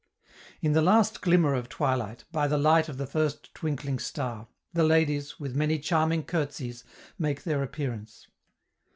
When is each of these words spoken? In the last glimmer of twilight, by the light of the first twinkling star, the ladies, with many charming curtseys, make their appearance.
In 0.61 0.71
the 0.71 0.81
last 0.81 1.21
glimmer 1.21 1.53
of 1.53 1.69
twilight, 1.69 2.23
by 2.31 2.47
the 2.47 2.57
light 2.57 2.89
of 2.89 2.97
the 2.97 3.05
first 3.05 3.53
twinkling 3.53 3.99
star, 3.99 4.47
the 4.73 4.83
ladies, 4.83 5.39
with 5.39 5.55
many 5.55 5.77
charming 5.77 6.23
curtseys, 6.23 6.83
make 7.19 7.43
their 7.43 7.61
appearance. 7.61 8.25